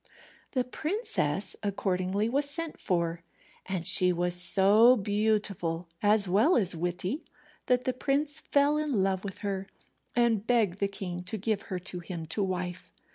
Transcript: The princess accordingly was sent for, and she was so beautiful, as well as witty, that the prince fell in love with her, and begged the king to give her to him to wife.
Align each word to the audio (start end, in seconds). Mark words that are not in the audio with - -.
The 0.53 0.63
princess 0.63 1.55
accordingly 1.61 2.27
was 2.27 2.49
sent 2.49 2.79
for, 2.79 3.21
and 3.67 3.85
she 3.85 4.11
was 4.11 4.33
so 4.35 4.95
beautiful, 4.95 5.87
as 6.01 6.27
well 6.27 6.55
as 6.55 6.75
witty, 6.75 7.23
that 7.67 7.83
the 7.83 7.93
prince 7.93 8.39
fell 8.39 8.79
in 8.79 9.03
love 9.03 9.23
with 9.23 9.39
her, 9.45 9.67
and 10.15 10.47
begged 10.47 10.79
the 10.79 10.87
king 10.87 11.21
to 11.25 11.37
give 11.37 11.61
her 11.69 11.77
to 11.77 11.99
him 11.99 12.25
to 12.33 12.41
wife. 12.43 12.91